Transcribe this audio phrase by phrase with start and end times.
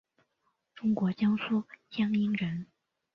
[0.73, 2.65] 中国江苏江阴人。